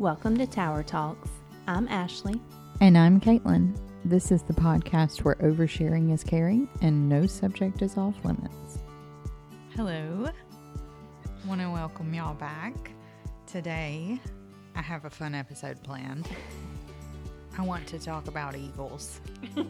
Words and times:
Welcome 0.00 0.38
to 0.38 0.46
Tower 0.46 0.82
Talks. 0.82 1.28
I'm 1.66 1.86
Ashley. 1.88 2.40
And 2.80 2.96
I'm 2.96 3.20
Caitlin. 3.20 3.76
This 4.02 4.32
is 4.32 4.42
the 4.42 4.54
podcast 4.54 5.24
where 5.24 5.34
oversharing 5.34 6.10
is 6.10 6.24
caring 6.24 6.70
and 6.80 7.06
no 7.06 7.26
subject 7.26 7.82
is 7.82 7.98
off 7.98 8.14
limits. 8.24 8.78
Hello. 9.76 10.30
Want 11.46 11.60
to 11.60 11.68
welcome 11.68 12.14
y'all 12.14 12.32
back. 12.32 12.92
Today, 13.46 14.18
I 14.74 14.80
have 14.80 15.04
a 15.04 15.10
fun 15.10 15.34
episode 15.34 15.82
planned. 15.82 16.26
I 17.58 17.62
want 17.62 17.86
to 17.88 17.98
talk 17.98 18.26
about 18.26 18.56
eagles. 18.56 19.20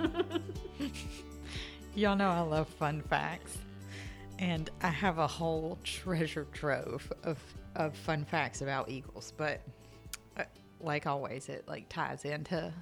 y'all 1.96 2.14
know 2.14 2.28
I 2.28 2.42
love 2.42 2.68
fun 2.68 3.02
facts. 3.02 3.58
And 4.38 4.70
I 4.80 4.90
have 4.90 5.18
a 5.18 5.26
whole 5.26 5.76
treasure 5.82 6.46
trove 6.52 7.12
of, 7.24 7.42
of 7.74 7.96
fun 7.96 8.24
facts 8.24 8.62
about 8.62 8.88
eagles, 8.88 9.32
but 9.36 9.60
like 10.82 11.06
always, 11.06 11.48
it 11.48 11.64
like 11.68 11.88
ties 11.88 12.24
into 12.24 12.72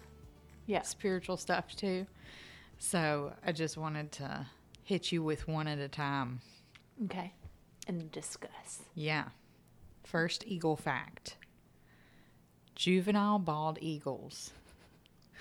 Yeah. 0.67 0.83
spiritual 0.83 1.37
stuff 1.37 1.75
too. 1.77 2.07
So 2.79 3.33
I 3.45 3.53
just 3.53 3.77
wanted 3.77 4.13
to 4.13 4.47
hit 4.85 5.11
you 5.13 5.23
with 5.23 5.49
one 5.49 5.67
at 5.69 5.79
a 5.79 5.89
time. 5.89 6.41
Okay. 7.05 7.33
And 7.87 8.11
discuss. 8.13 8.83
Yeah. 8.95 9.25
First 10.05 10.45
eagle 10.47 10.77
fact 10.77 11.37
juvenile 12.75 13.41
bald 13.41 13.77
eagles, 13.81 14.53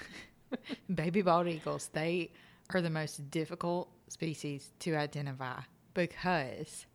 baby 0.94 1.22
bald 1.22 1.48
eagles, 1.48 1.90
they 1.94 2.32
are 2.74 2.82
the 2.82 2.90
most 2.90 3.30
difficult 3.30 3.90
species 4.08 4.72
to 4.80 4.96
identify 4.96 5.60
because 5.94 6.86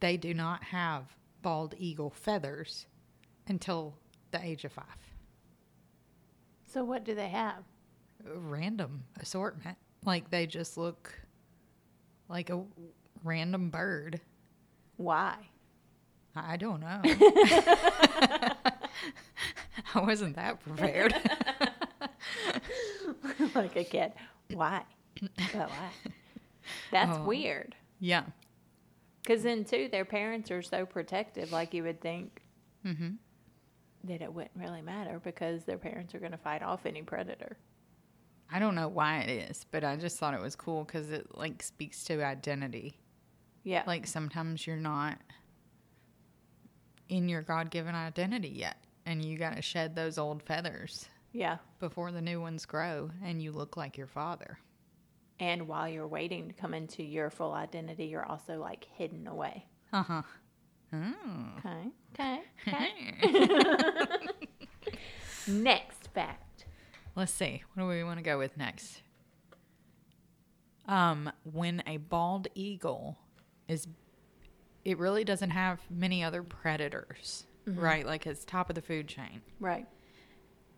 they 0.00 0.16
do 0.16 0.34
not 0.34 0.62
have 0.64 1.04
bald 1.42 1.74
eagle 1.78 2.10
feathers 2.10 2.86
until 3.46 3.94
the 4.32 4.44
age 4.44 4.64
of 4.64 4.72
five. 4.72 4.84
So, 6.76 6.84
what 6.84 7.04
do 7.04 7.14
they 7.14 7.28
have? 7.28 7.64
random 8.34 9.04
assortment. 9.18 9.78
Like 10.04 10.28
they 10.28 10.46
just 10.46 10.76
look 10.76 11.10
like 12.28 12.50
a 12.50 12.62
random 13.24 13.70
bird. 13.70 14.20
Why? 14.98 15.36
I 16.34 16.58
don't 16.58 16.80
know. 16.80 17.00
I 19.94 20.00
wasn't 20.02 20.36
that 20.36 20.60
prepared. 20.60 21.14
like 23.54 23.74
a 23.76 23.84
kid. 23.84 24.12
Why? 24.52 24.82
But 25.22 25.70
why? 25.70 25.90
That's 26.92 27.16
Oh. 27.16 27.24
weird. 27.24 27.74
yeah. 28.00 28.24
Because 29.22 29.44
then, 29.44 29.64
too, 29.64 29.88
their 29.90 30.04
parents 30.04 30.50
are 30.50 30.60
so 30.62 30.84
protective, 30.84 31.52
like 31.52 31.72
you 31.72 31.84
would 31.84 32.02
think 32.02 32.42
hmm 32.84 33.12
that 34.06 34.22
it 34.22 34.32
wouldn't 34.32 34.56
really 34.56 34.82
matter 34.82 35.20
because 35.22 35.64
their 35.64 35.78
parents 35.78 36.14
are 36.14 36.18
going 36.18 36.32
to 36.32 36.38
fight 36.38 36.62
off 36.62 36.86
any 36.86 37.02
predator. 37.02 37.56
I 38.50 38.58
don't 38.58 38.74
know 38.74 38.88
why 38.88 39.18
it 39.18 39.50
is, 39.50 39.66
but 39.70 39.84
I 39.84 39.96
just 39.96 40.18
thought 40.18 40.34
it 40.34 40.40
was 40.40 40.54
cool 40.54 40.84
because 40.84 41.10
it 41.10 41.26
like 41.36 41.62
speaks 41.62 42.04
to 42.04 42.22
identity. 42.22 42.98
Yeah. 43.64 43.82
Like 43.86 44.06
sometimes 44.06 44.66
you're 44.66 44.76
not 44.76 45.18
in 47.08 47.28
your 47.28 47.42
God 47.42 47.70
given 47.70 47.94
identity 47.94 48.48
yet, 48.48 48.76
and 49.04 49.24
you 49.24 49.36
got 49.38 49.56
to 49.56 49.62
shed 49.62 49.94
those 49.94 50.18
old 50.18 50.42
feathers 50.42 51.08
yeah. 51.32 51.58
before 51.80 52.12
the 52.12 52.22
new 52.22 52.40
ones 52.40 52.66
grow, 52.66 53.10
and 53.24 53.42
you 53.42 53.52
look 53.52 53.76
like 53.76 53.96
your 53.96 54.06
father. 54.06 54.58
And 55.38 55.68
while 55.68 55.88
you're 55.88 56.06
waiting 56.06 56.48
to 56.48 56.54
come 56.54 56.72
into 56.72 57.02
your 57.02 57.30
full 57.30 57.52
identity, 57.52 58.06
you're 58.06 58.24
also 58.24 58.58
like 58.58 58.86
hidden 58.96 59.26
away. 59.26 59.66
Uh 59.92 60.02
huh. 60.02 60.22
Oh. 60.92 61.14
Okay. 61.58 61.90
Okay. 62.14 62.42
Okay. 62.68 64.28
Next 65.48 66.08
fact. 66.14 66.64
Let's 67.14 67.32
see. 67.32 67.62
What 67.74 67.82
do 67.84 67.88
we 67.88 68.04
want 68.04 68.18
to 68.18 68.22
go 68.22 68.38
with 68.38 68.56
next? 68.56 69.02
Um, 70.86 71.30
when 71.44 71.82
a 71.86 71.96
bald 71.96 72.48
eagle 72.54 73.16
is, 73.68 73.86
it 74.84 74.98
really 74.98 75.24
doesn't 75.24 75.50
have 75.50 75.80
many 75.90 76.22
other 76.22 76.42
predators, 76.42 77.46
right? 77.66 78.06
Like 78.06 78.26
it's 78.26 78.44
top 78.44 78.68
of 78.68 78.74
the 78.76 78.82
food 78.82 79.08
chain, 79.08 79.40
Right. 79.58 79.86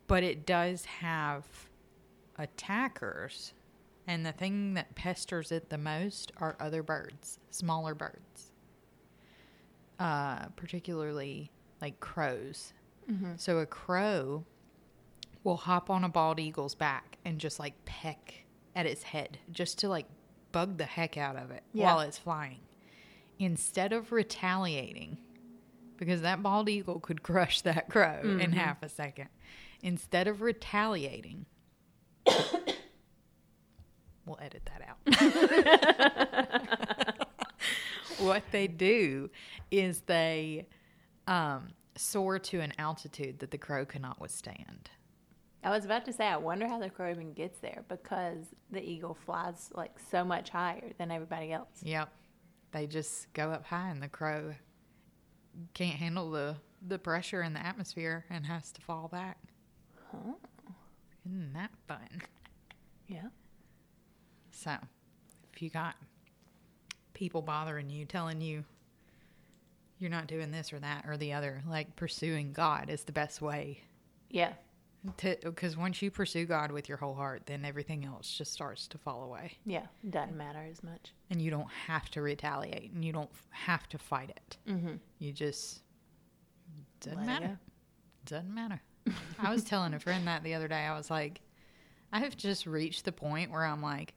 but 0.07 0.23
it 0.23 0.45
does 0.47 0.85
have 0.85 1.45
attackers, 2.39 3.53
and 4.07 4.25
the 4.25 4.31
thing 4.31 4.73
that 4.75 4.95
pesters 4.95 5.51
it 5.51 5.69
the 5.69 5.77
most 5.77 6.31
are 6.37 6.55
other 6.59 6.81
birds, 6.81 7.37
smaller 7.51 7.93
birds, 7.93 8.48
uh, 9.99 10.47
particularly 10.55 11.51
like 11.81 11.99
crows. 11.99 12.73
So 13.37 13.57
a 13.57 13.65
crow 13.65 14.45
will 15.43 15.57
hop 15.57 15.89
on 15.89 16.03
a 16.03 16.09
bald 16.09 16.39
eagle's 16.39 16.75
back 16.75 17.17
and 17.25 17.39
just 17.39 17.59
like 17.59 17.73
peck 17.85 18.45
at 18.75 18.85
its 18.85 19.01
head 19.01 19.39
just 19.51 19.79
to 19.79 19.89
like 19.89 20.05
bug 20.51 20.77
the 20.77 20.85
heck 20.85 21.17
out 21.17 21.35
of 21.35 21.49
it 21.49 21.63
Yeah. 21.73 21.85
while 21.85 22.01
it's 22.01 22.19
flying 22.19 22.59
instead 23.39 23.93
of 23.93 24.11
retaliating 24.11 25.17
because 25.97 26.21
that 26.21 26.43
bald 26.43 26.69
eagle 26.69 26.99
could 26.99 27.23
crush 27.23 27.61
that 27.61 27.89
crow 27.89 28.19
in 28.39 28.51
half 28.51 28.83
a 28.83 28.89
second 28.89 29.29
instead 29.81 30.27
of 30.27 30.41
retaliating 30.43 31.45
we'll 34.25 34.37
edit 34.39 34.69
that 34.69 34.83
out 34.87 34.97
what 38.19 38.43
they 38.51 38.67
do 38.67 39.29
is 39.71 40.01
they 40.01 40.67
um, 41.27 41.69
soar 41.95 42.39
to 42.39 42.59
an 42.59 42.73
altitude 42.77 43.39
that 43.39 43.51
the 43.51 43.57
crow 43.57 43.85
cannot 43.85 44.19
withstand 44.19 44.89
I 45.63 45.71
was 45.71 45.83
about 45.83 46.05
to 46.05 46.13
say, 46.13 46.25
I 46.25 46.37
wonder 46.37 46.67
how 46.67 46.79
the 46.79 46.89
crow 46.89 47.11
even 47.11 47.33
gets 47.33 47.59
there 47.59 47.83
because 47.89 48.45
the 48.71 48.81
eagle 48.81 49.17
flies 49.25 49.69
like 49.73 49.99
so 50.09 50.23
much 50.23 50.49
higher 50.49 50.91
than 50.97 51.11
everybody 51.11 51.51
else. 51.51 51.81
Yep. 51.83 52.09
They 52.71 52.87
just 52.87 53.31
go 53.33 53.51
up 53.51 53.65
high 53.65 53.89
and 53.89 54.01
the 54.01 54.07
crow 54.07 54.53
can't 55.73 55.95
handle 55.95 56.31
the, 56.31 56.55
the 56.87 56.97
pressure 56.97 57.41
in 57.41 57.53
the 57.53 57.65
atmosphere 57.65 58.25
and 58.29 58.45
has 58.45 58.71
to 58.73 58.81
fall 58.81 59.09
back. 59.09 59.37
Huh? 60.11 60.33
Isn't 61.25 61.53
that 61.53 61.71
fun? 61.87 62.21
Yeah. 63.07 63.27
So, 64.51 64.75
if 65.53 65.61
you 65.61 65.69
got 65.69 65.95
people 67.19 67.41
bothering 67.41 67.89
you, 67.89 68.05
telling 68.05 68.39
you 68.39 68.63
you're 69.99 70.09
not 70.09 70.25
doing 70.27 70.49
this 70.51 70.71
or 70.71 70.79
that 70.79 71.03
or 71.05 71.17
the 71.17 71.33
other, 71.33 71.61
like 71.67 71.93
pursuing 71.97 72.53
God 72.53 72.89
is 72.89 73.03
the 73.03 73.11
best 73.11 73.41
way 73.41 73.81
Yeah. 74.29 74.53
to, 75.17 75.35
because 75.43 75.75
once 75.75 76.01
you 76.01 76.09
pursue 76.09 76.45
God 76.45 76.71
with 76.71 76.87
your 76.87 76.97
whole 76.97 77.15
heart, 77.15 77.41
then 77.45 77.65
everything 77.65 78.05
else 78.05 78.33
just 78.33 78.53
starts 78.53 78.87
to 78.87 78.97
fall 78.97 79.23
away. 79.23 79.57
Yeah. 79.65 79.87
Doesn't 80.09 80.37
matter 80.37 80.65
as 80.71 80.81
much. 80.81 81.11
And 81.29 81.41
you 81.41 81.51
don't 81.51 81.67
have 81.87 82.09
to 82.11 82.21
retaliate 82.21 82.93
and 82.93 83.03
you 83.03 83.11
don't 83.11 83.29
have 83.49 83.89
to 83.89 83.97
fight 83.97 84.29
it. 84.29 84.57
Mm-hmm. 84.69 84.93
You 85.19 85.33
just 85.33 85.81
doesn't 87.01 87.17
Let 87.19 87.27
matter. 87.27 87.59
Doesn't 88.25 88.53
matter. 88.55 88.81
I 89.39 89.51
was 89.51 89.65
telling 89.65 89.93
a 89.93 89.99
friend 89.99 90.25
that 90.27 90.43
the 90.45 90.53
other 90.53 90.69
day. 90.69 90.85
I 90.85 90.95
was 90.95 91.09
like, 91.11 91.41
I 92.13 92.19
have 92.19 92.37
just 92.37 92.65
reached 92.65 93.03
the 93.03 93.11
point 93.11 93.51
where 93.51 93.65
I'm 93.65 93.81
like, 93.81 94.13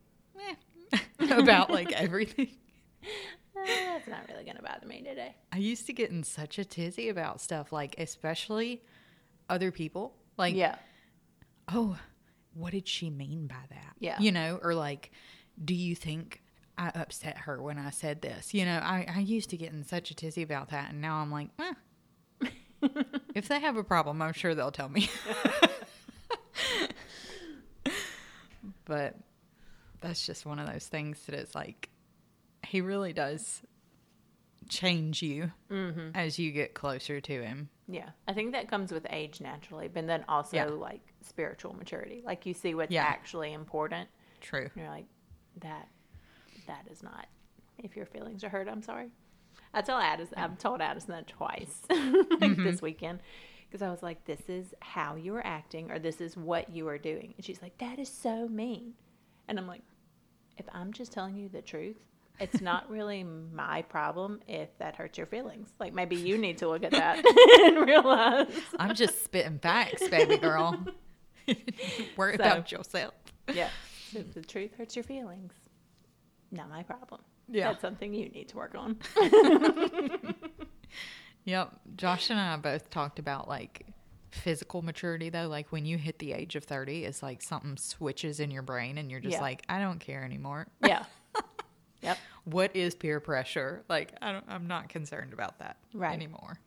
eh, 0.92 0.98
about 1.30 1.70
like 1.70 1.90
everything. 1.90 2.50
That's 4.04 4.18
not 4.18 4.28
really 4.32 4.44
going 4.44 4.56
to 4.56 4.62
bother 4.62 4.86
me 4.86 5.02
today. 5.02 5.34
I 5.52 5.58
used 5.58 5.86
to 5.86 5.92
get 5.92 6.10
in 6.10 6.24
such 6.24 6.58
a 6.58 6.64
tizzy 6.64 7.08
about 7.08 7.40
stuff, 7.40 7.72
like 7.72 7.94
especially 7.98 8.82
other 9.48 9.70
people. 9.70 10.14
Like, 10.36 10.54
yeah. 10.56 10.76
oh, 11.68 11.96
what 12.54 12.72
did 12.72 12.88
she 12.88 13.10
mean 13.10 13.46
by 13.46 13.62
that? 13.70 13.94
Yeah. 14.00 14.18
You 14.18 14.32
know, 14.32 14.58
or 14.62 14.74
like, 14.74 15.12
do 15.64 15.74
you 15.74 15.94
think 15.94 16.42
I 16.76 16.88
upset 16.94 17.38
her 17.38 17.62
when 17.62 17.78
I 17.78 17.90
said 17.90 18.22
this? 18.22 18.52
You 18.54 18.64
know, 18.64 18.78
I, 18.78 19.06
I 19.08 19.20
used 19.20 19.50
to 19.50 19.56
get 19.56 19.72
in 19.72 19.84
such 19.84 20.10
a 20.10 20.14
tizzy 20.14 20.42
about 20.42 20.70
that. 20.70 20.90
And 20.90 21.00
now 21.00 21.16
I'm 21.16 21.30
like, 21.30 21.50
eh. 21.60 21.74
if 23.34 23.46
they 23.48 23.60
have 23.60 23.76
a 23.76 23.84
problem, 23.84 24.20
I'm 24.20 24.32
sure 24.32 24.54
they'll 24.54 24.72
tell 24.72 24.88
me. 24.88 25.08
but 28.84 29.14
that's 30.00 30.26
just 30.26 30.44
one 30.44 30.58
of 30.58 30.66
those 30.66 30.86
things 30.88 31.24
that 31.26 31.36
it's 31.36 31.54
like, 31.54 31.88
he 32.66 32.80
really 32.80 33.12
does 33.12 33.62
change 34.68 35.22
you 35.22 35.52
Mm-hmm. 35.70 36.10
as 36.14 36.38
you 36.38 36.52
get 36.52 36.74
closer 36.74 37.20
to 37.20 37.42
him. 37.42 37.68
Yeah. 37.88 38.10
I 38.28 38.32
think 38.32 38.52
that 38.52 38.68
comes 38.68 38.92
with 38.92 39.06
age 39.10 39.40
naturally, 39.40 39.88
but 39.88 40.06
then 40.06 40.24
also 40.28 40.56
Yeah. 40.56 40.66
like 40.66 41.00
spiritual 41.22 41.74
maturity. 41.74 42.22
Like 42.24 42.46
you 42.46 42.54
see 42.54 42.74
what's 42.74 42.90
Yeah. 42.92 43.04
actually 43.04 43.52
important. 43.52 44.08
True. 44.40 44.62
And 44.74 44.76
you're 44.76 44.88
like, 44.88 45.06
that, 45.60 45.88
that 46.66 46.86
is 46.90 47.02
not. 47.02 47.26
If 47.78 47.96
your 47.96 48.06
feelings 48.06 48.44
are 48.44 48.48
hurt, 48.48 48.68
I'm 48.68 48.82
sorry. 48.82 49.08
I 49.74 49.80
tell 49.82 49.98
Addison, 49.98 50.38
I've 50.38 50.58
told 50.58 50.80
Addison 50.80 51.10
that 51.12 51.26
twice 51.26 51.82
like 52.40 52.56
this 52.56 52.82
weekend 52.82 53.20
because 53.68 53.82
I 53.82 53.90
was 53.90 54.02
like, 54.02 54.24
this 54.26 54.40
is 54.48 54.74
how 54.80 55.14
you 55.16 55.34
are 55.36 55.46
acting 55.46 55.90
or 55.90 55.98
this 55.98 56.20
is 56.20 56.36
what 56.36 56.70
you 56.70 56.86
are 56.88 56.98
doing. 56.98 57.32
And 57.36 57.44
she's 57.44 57.62
like, 57.62 57.76
that 57.78 57.98
is 57.98 58.08
so 58.10 58.48
mean. 58.48 58.92
And 59.48 59.58
I'm 59.58 59.66
like, 59.66 59.82
if 60.58 60.66
I'm 60.72 60.92
just 60.92 61.10
telling 61.12 61.36
you 61.36 61.48
the 61.48 61.62
truth, 61.62 61.96
it's 62.42 62.60
not 62.60 62.90
really 62.90 63.22
my 63.24 63.82
problem 63.82 64.40
if 64.48 64.68
that 64.78 64.96
hurts 64.96 65.16
your 65.16 65.26
feelings. 65.26 65.68
Like 65.78 65.94
maybe 65.94 66.16
you 66.16 66.36
need 66.36 66.58
to 66.58 66.68
look 66.68 66.82
at 66.84 66.90
that 66.90 67.24
and 67.64 67.86
realize. 67.86 68.48
I'm 68.78 68.94
just 68.94 69.22
spitting 69.24 69.58
facts, 69.58 70.06
baby 70.08 70.36
girl. 70.38 70.84
Worry 72.16 72.36
So- 72.36 72.42
about 72.44 72.70
yourself. 72.72 73.14
Yeah. 73.52 73.68
If 74.14 74.34
the 74.34 74.42
truth 74.42 74.72
hurts 74.76 74.94
your 74.94 75.04
feelings, 75.04 75.52
not 76.50 76.68
my 76.68 76.82
problem. 76.82 77.20
Yeah. 77.48 77.68
That's 77.68 77.80
something 77.80 78.12
you 78.12 78.28
need 78.28 78.48
to 78.50 78.56
work 78.56 78.74
on. 78.76 78.98
Yep. 81.44 81.72
Josh 81.96 82.30
and 82.30 82.38
I 82.38 82.56
both 82.56 82.88
talked 82.90 83.18
about 83.18 83.48
like 83.48 83.84
physical 84.30 84.80
maturity 84.82 85.28
though. 85.28 85.48
Like 85.48 85.72
when 85.72 85.84
you 85.84 85.98
hit 85.98 86.20
the 86.20 86.32
age 86.32 86.54
of 86.54 86.62
30, 86.64 87.04
it's 87.04 87.20
like 87.22 87.42
something 87.42 87.76
switches 87.76 88.38
in 88.38 88.50
your 88.52 88.62
brain 88.62 88.96
and 88.96 89.10
you're 89.10 89.18
just 89.18 89.32
Yeah. 89.34 89.40
like, 89.40 89.62
I 89.68 89.80
don't 89.80 89.98
care 89.98 90.22
anymore. 90.24 90.68
Yeah. 90.86 91.04
Yep. 92.02 92.18
What 92.44 92.74
is 92.74 92.94
peer 92.94 93.20
pressure? 93.20 93.82
Like 93.88 94.12
I 94.20 94.32
don't, 94.32 94.44
I'm 94.48 94.66
not 94.66 94.88
concerned 94.88 95.32
about 95.32 95.58
that 95.60 95.76
Right. 95.94 96.12
anymore. 96.12 96.58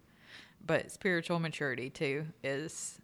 But 0.66 0.92
spiritual 0.92 1.39
maturity 1.39 1.89
too 1.89 2.25
is, 2.44 3.00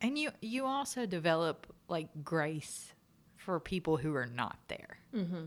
and 0.00 0.18
you 0.18 0.30
you 0.40 0.64
also 0.66 1.04
develop 1.06 1.66
like 1.88 2.08
grace 2.24 2.94
for 3.36 3.60
people 3.60 3.96
who 3.98 4.14
are 4.14 4.26
not 4.26 4.58
there, 4.68 4.98
mm-hmm. 5.14 5.44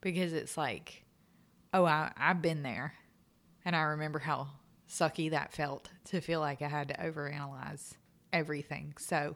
because 0.00 0.32
it's 0.32 0.56
like, 0.56 1.04
oh, 1.74 1.84
I 1.84 2.12
I've 2.16 2.40
been 2.40 2.62
there, 2.62 2.94
and 3.64 3.74
I 3.74 3.80
remember 3.80 4.20
how 4.20 4.48
sucky 4.88 5.30
that 5.30 5.52
felt 5.52 5.88
to 6.04 6.20
feel 6.20 6.40
like 6.40 6.62
I 6.62 6.68
had 6.68 6.88
to 6.88 6.94
overanalyze 6.94 7.92
everything. 8.32 8.94
So 8.98 9.34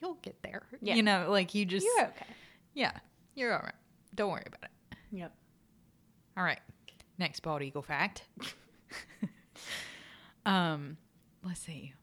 you'll 0.00 0.14
get 0.22 0.42
there. 0.42 0.62
Yeah. 0.80 0.94
You 0.94 1.02
know, 1.02 1.26
like 1.28 1.54
you 1.54 1.64
just 1.66 1.84
You're 1.84 2.06
okay. 2.06 2.26
yeah, 2.74 2.92
you're 3.34 3.52
all 3.52 3.62
right. 3.64 3.74
Don't 4.14 4.30
worry 4.30 4.44
about 4.46 4.62
it. 4.64 4.96
Yep. 5.12 5.32
All 6.36 6.44
right. 6.44 6.60
Next 7.18 7.40
bald 7.40 7.62
eagle 7.62 7.82
fact. 7.82 8.24
um, 10.46 10.98
let's 11.42 11.60
see. 11.60 11.94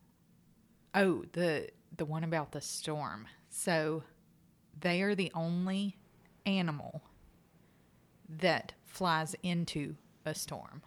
Oh, 0.95 1.23
the 1.33 1.69
the 1.95 2.05
one 2.05 2.23
about 2.23 2.51
the 2.51 2.61
storm. 2.61 3.27
So 3.49 4.03
they 4.79 5.01
are 5.03 5.13
the 5.13 5.31
only 5.35 5.97
animal 6.45 7.03
that 8.27 8.73
flies 8.85 9.35
into 9.43 9.95
a 10.25 10.33
storm. 10.33 10.81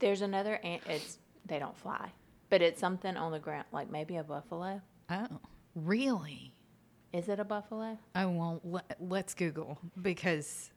There's 0.00 0.22
another 0.22 0.56
ant. 0.56 0.82
It's 0.86 1.18
they 1.46 1.58
don't 1.58 1.76
fly, 1.76 2.12
but 2.50 2.62
it's 2.62 2.80
something 2.80 3.16
on 3.16 3.32
the 3.32 3.38
ground, 3.38 3.66
like 3.72 3.90
maybe 3.90 4.16
a 4.16 4.24
buffalo. 4.24 4.80
Oh, 5.10 5.40
really? 5.74 6.52
Is 7.12 7.28
it 7.28 7.40
a 7.40 7.44
buffalo? 7.44 7.98
Oh 8.14 8.28
well, 8.28 8.60
let, 8.64 8.96
let's 9.00 9.34
Google 9.34 9.78
because 10.00 10.70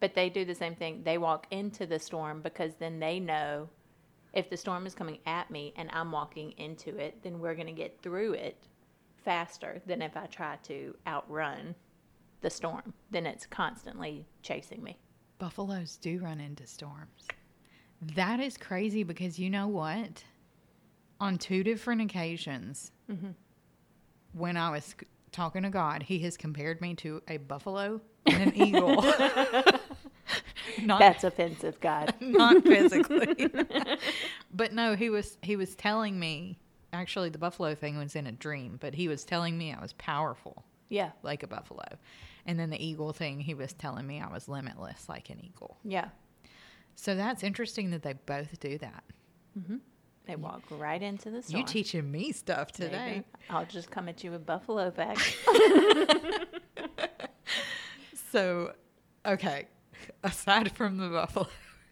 But 0.00 0.14
they 0.14 0.28
do 0.30 0.44
the 0.44 0.54
same 0.54 0.74
thing. 0.76 1.02
They 1.04 1.18
walk 1.18 1.46
into 1.50 1.86
the 1.86 1.98
storm 1.98 2.40
because 2.40 2.74
then 2.76 3.00
they 3.00 3.18
know 3.18 3.68
if 4.32 4.48
the 4.50 4.56
storm 4.56 4.86
is 4.86 4.94
coming 4.94 5.18
at 5.26 5.50
me 5.50 5.72
and 5.76 5.90
I'm 5.92 6.12
walking 6.12 6.52
into 6.52 6.96
it, 6.96 7.22
then 7.22 7.40
we're 7.40 7.54
going 7.54 7.66
to 7.66 7.72
get 7.72 8.00
through 8.02 8.34
it 8.34 8.68
faster 9.24 9.82
than 9.86 10.00
if 10.02 10.16
I 10.16 10.26
try 10.26 10.56
to 10.64 10.94
outrun 11.06 11.74
the 12.40 12.50
storm. 12.50 12.94
Then 13.10 13.26
it's 13.26 13.46
constantly 13.46 14.26
chasing 14.42 14.82
me. 14.82 14.98
buffaloes 15.38 15.96
do 15.96 16.18
run 16.18 16.40
into 16.40 16.66
storms. 16.66 17.26
That 18.14 18.38
is 18.40 18.56
crazy 18.56 19.02
because 19.02 19.38
you 19.38 19.50
know 19.50 19.66
what? 19.66 20.24
On 21.20 21.36
two 21.36 21.64
different 21.64 22.00
occasions, 22.00 22.92
mm-hmm. 23.10 23.30
when 24.32 24.56
I 24.56 24.70
was 24.70 24.94
talking 25.32 25.62
to 25.64 25.70
God, 25.70 26.04
He 26.04 26.20
has 26.20 26.36
compared 26.36 26.80
me 26.80 26.94
to 26.96 27.22
a 27.26 27.38
buffalo 27.38 28.00
and 28.26 28.42
an 28.42 28.56
eagle. 28.56 29.02
not 30.82 30.98
That's 31.00 31.24
offensive, 31.24 31.80
God. 31.80 32.14
not 32.20 32.62
physically, 32.64 33.50
but 34.52 34.72
no, 34.72 34.94
he 34.96 35.10
was 35.10 35.38
he 35.42 35.56
was 35.56 35.74
telling 35.74 36.18
me. 36.18 36.58
Actually, 36.90 37.28
the 37.28 37.38
buffalo 37.38 37.74
thing 37.74 37.98
was 37.98 38.16
in 38.16 38.26
a 38.26 38.32
dream, 38.32 38.78
but 38.80 38.94
he 38.94 39.08
was 39.08 39.22
telling 39.22 39.58
me 39.58 39.74
I 39.74 39.78
was 39.80 39.92
powerful 39.94 40.64
Yeah. 40.88 41.10
like 41.22 41.42
a 41.42 41.46
buffalo, 41.46 41.84
and 42.46 42.58
then 42.58 42.70
the 42.70 42.82
eagle 42.82 43.12
thing, 43.12 43.40
he 43.40 43.52
was 43.52 43.74
telling 43.74 44.06
me 44.06 44.22
I 44.22 44.32
was 44.32 44.48
limitless 44.48 45.06
like 45.06 45.28
an 45.28 45.38
eagle. 45.44 45.76
Yeah. 45.84 46.08
So 46.94 47.14
that's 47.14 47.42
interesting 47.42 47.90
that 47.90 48.02
they 48.02 48.14
both 48.14 48.58
do 48.58 48.78
that. 48.78 49.04
Mm-hmm. 49.58 49.76
They 50.24 50.36
walk 50.36 50.62
right 50.70 51.02
into 51.02 51.30
the 51.30 51.42
storm. 51.42 51.60
You 51.60 51.66
teaching 51.66 52.10
me 52.10 52.32
stuff 52.32 52.72
today. 52.72 53.22
I'll 53.50 53.66
just 53.66 53.90
come 53.90 54.08
at 54.08 54.24
you 54.24 54.30
with 54.30 54.46
buffalo 54.46 54.90
facts. 54.90 55.34
So, 58.30 58.72
okay, 59.24 59.68
aside 60.22 60.72
from 60.76 60.96
the 60.98 61.08
buffalo, 61.08 61.46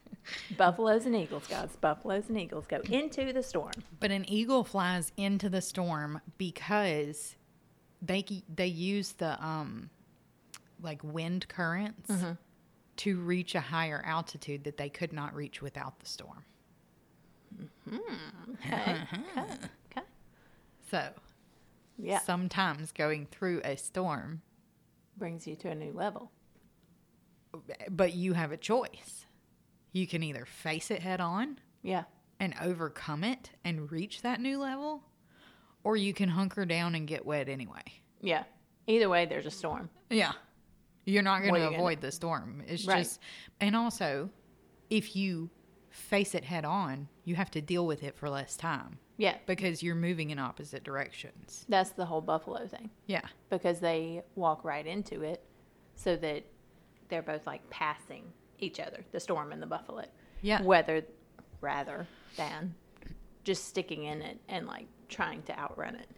Buffaloes 0.56 1.06
and 1.06 1.14
eagles, 1.16 1.46
guys. 1.46 1.70
Buffaloes 1.80 2.28
and 2.28 2.38
eagles 2.38 2.66
go 2.66 2.80
into 2.90 3.32
the 3.32 3.42
storm. 3.42 3.72
but 4.00 4.10
an 4.10 4.28
eagle 4.28 4.64
flies 4.64 5.12
into 5.16 5.48
the 5.48 5.60
storm 5.60 6.20
because 6.38 7.36
they 8.02 8.24
they 8.54 8.66
use 8.66 9.12
the 9.12 9.42
um 9.44 9.90
like 10.82 11.02
wind 11.02 11.46
currents 11.48 12.12
to 12.96 13.20
reach 13.20 13.54
a 13.54 13.60
higher 13.60 14.02
altitude 14.06 14.64
that 14.64 14.76
they 14.76 14.88
could 14.88 15.12
not 15.12 15.34
reach 15.34 15.60
without 15.62 15.98
the 16.00 16.06
storm. 16.06 16.44
Okay. 18.64 18.96
okay. 19.36 19.52
Okay. 19.90 20.06
So, 20.90 21.08
Yeah. 21.98 22.20
sometimes 22.20 22.92
going 22.92 23.26
through 23.26 23.60
a 23.64 23.76
storm 23.76 24.42
Brings 25.16 25.46
you 25.46 25.56
to 25.56 25.68
a 25.70 25.74
new 25.74 25.92
level. 25.92 26.30
But 27.90 28.12
you 28.14 28.32
have 28.34 28.52
a 28.52 28.56
choice. 28.56 29.26
You 29.92 30.06
can 30.06 30.22
either 30.22 30.44
face 30.44 30.90
it 30.90 31.00
head 31.02 31.20
on 31.20 31.58
Yeah. 31.82 32.04
and 32.40 32.54
overcome 32.60 33.24
it 33.24 33.50
and 33.64 33.90
reach 33.90 34.22
that 34.22 34.40
new 34.40 34.58
level, 34.58 35.02
or 35.84 35.96
you 35.96 36.12
can 36.12 36.28
hunker 36.30 36.64
down 36.66 36.94
and 36.94 37.06
get 37.08 37.24
wet 37.24 37.48
anyway. 37.48 37.82
Yeah. 38.20 38.44
Either 38.86 39.08
way, 39.08 39.26
there's 39.26 39.46
a 39.46 39.50
storm. 39.50 39.88
Yeah. 40.10 40.32
You're 41.04 41.22
not 41.22 41.40
going 41.42 41.54
to 41.54 41.60
you 41.60 41.64
gonna 41.66 41.76
avoid 41.76 42.00
the 42.00 42.10
storm. 42.12 42.62
It's 42.66 42.84
Right. 42.86 42.98
just, 42.98 43.20
and 43.60 43.74
also, 43.76 44.30
if 44.90 45.14
you 45.16 45.50
face 45.88 46.34
it 46.34 46.44
head 46.44 46.64
on, 46.64 47.08
you 47.24 47.36
have 47.36 47.50
to 47.52 47.60
deal 47.62 47.86
with 47.86 48.02
it 48.02 48.16
for 48.16 48.28
less 48.28 48.56
time 48.56 48.98
Yeah. 49.16 49.38
because 49.46 49.82
you're 49.82 49.94
moving 49.94 50.30
in 50.30 50.38
opposite 50.38 50.84
directions. 50.84 51.64
That's 51.68 51.90
the 51.90 52.04
whole 52.06 52.20
buffalo 52.20 52.66
thing 52.66 52.90
Yeah. 53.06 53.26
because 53.48 53.80
they 53.80 54.22
walk 54.34 54.62
right 54.64 54.86
into 54.86 55.22
it 55.22 55.42
so 55.94 56.16
that 56.16 56.44
they're 57.08 57.22
both 57.22 57.46
like 57.46 57.68
passing 57.70 58.24
each 58.58 58.80
other, 58.80 59.04
the 59.12 59.20
storm 59.20 59.52
and 59.52 59.62
the 59.62 59.66
buffalo. 59.66 60.04
Yeah. 60.42 60.62
Whether 60.62 61.04
rather 61.60 62.06
than 62.36 62.74
just 63.44 63.64
sticking 63.66 64.04
in 64.04 64.22
it 64.22 64.38
and 64.48 64.66
like 64.66 64.86
trying 65.08 65.42
to 65.44 65.58
outrun 65.58 65.94
it. 65.96 66.08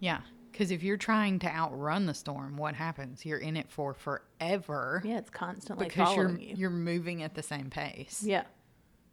Yeah. 0.00 0.20
Because 0.50 0.70
if 0.72 0.82
you're 0.82 0.96
trying 0.96 1.38
to 1.40 1.48
outrun 1.48 2.06
the 2.06 2.14
storm, 2.14 2.56
what 2.56 2.74
happens? 2.74 3.24
You're 3.24 3.38
in 3.38 3.56
it 3.56 3.70
for 3.70 3.94
forever 3.94 5.00
Yeah, 5.04 5.18
it's 5.18 5.30
constantly 5.30 5.86
because 5.86 6.14
you're 6.16 6.26
following 6.28 6.40
you. 6.48 6.54
you're 6.56 6.70
moving 6.70 7.22
at 7.22 7.34
the 7.34 7.42
same 7.42 7.70
pace. 7.70 8.22
Yeah. 8.26 8.42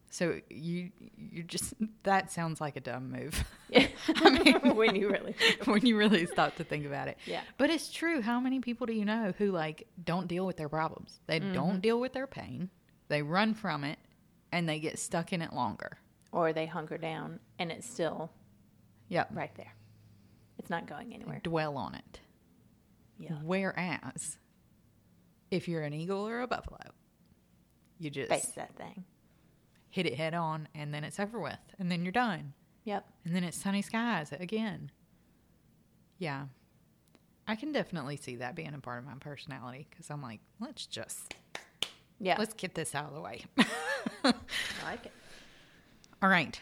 So 0.09 0.39
you 0.49 0.91
you 1.17 1.43
just 1.43 1.73
that 2.03 2.31
sounds 2.31 2.61
like 2.61 2.75
a 2.77 2.79
dumb 2.81 3.11
move. 3.11 3.43
Yeah. 3.69 3.87
I 4.15 4.29
mean, 4.29 4.75
when 4.77 4.95
you 4.95 5.09
really 5.09 5.35
when 5.65 5.85
you 5.85 5.97
really 5.97 6.25
stop 6.25 6.55
to 6.55 6.63
think 6.63 6.85
about 6.85 7.09
it. 7.09 7.17
Yeah. 7.25 7.41
But 7.57 7.69
it's 7.69 7.91
true. 7.91 8.21
How 8.21 8.39
many 8.39 8.61
people 8.61 8.87
do 8.87 8.93
you 8.93 9.03
know 9.03 9.33
who 9.37 9.51
like 9.51 9.87
don't 10.01 10.27
deal 10.27 10.45
with 10.45 10.55
their 10.55 10.69
problems? 10.69 11.19
They 11.27 11.41
Mm-hmm. 11.41 11.53
don't 11.53 11.81
deal 11.81 11.99
with 11.99 12.13
their 12.13 12.27
pain. 12.27 12.69
They 13.09 13.21
run 13.21 13.53
from 13.53 13.83
it 13.83 13.99
and 14.53 14.69
they 14.69 14.79
get 14.79 14.97
stuck 14.99 15.33
in 15.33 15.41
it 15.41 15.51
longer. 15.51 15.97
or 16.31 16.53
they 16.53 16.65
hunker 16.65 16.97
down 16.97 17.39
and 17.59 17.69
it's 17.71 17.89
still 17.89 18.31
Yep. 19.09 19.31
right 19.33 19.53
there. 19.55 19.73
It's 20.57 20.69
not 20.69 20.87
going 20.87 21.13
anywhere. 21.13 21.41
Dwell 21.43 21.75
on 21.75 21.95
it. 21.95 22.19
Yeah. 23.19 23.33
Whereas 23.43 24.37
if 25.51 25.67
you're 25.67 25.81
an 25.83 25.93
eagle 25.93 26.25
or 26.25 26.39
a 26.41 26.47
buffalo, 26.47 26.79
you 27.99 28.09
just 28.09 28.29
Face 28.29 28.45
that 28.55 28.75
thing. 28.77 29.03
Hit 29.97 30.05
it 30.05 30.13
head 30.13 30.35
on 30.35 30.67
and 30.75 30.93
then 30.93 31.03
it's 31.03 31.19
over 31.19 31.39
with 31.39 31.57
and 31.79 31.91
then 31.91 32.03
you're 32.05 32.11
done. 32.11 32.53
Yep. 32.83 33.03
And 33.25 33.35
then 33.35 33.43
it's 33.43 33.57
sunny 33.57 33.81
skies 33.81 34.31
again. 34.31 34.91
Yeah. 36.19 36.45
I 37.47 37.55
can 37.55 37.71
definitely 37.71 38.15
see 38.15 38.35
that 38.35 38.53
being 38.55 38.75
a 38.75 38.79
part 38.79 38.99
of 38.99 39.05
my 39.05 39.15
personality 39.19 39.87
because 39.89 40.11
I'm 40.11 40.21
like, 40.21 40.39
let's 40.59 40.85
just 40.85 41.33
Yeah. 42.19 42.35
let's 42.37 42.53
get 42.53 42.75
this 42.75 42.93
out 42.93 43.05
of 43.07 43.15
the 43.15 43.21
way. 43.21 43.45
I 44.23 44.33
like 44.83 45.07
it. 45.07 45.13
All 46.21 46.29
right. 46.29 46.61